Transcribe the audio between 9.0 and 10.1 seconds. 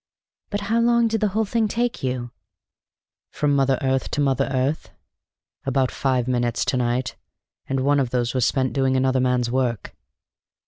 man's work."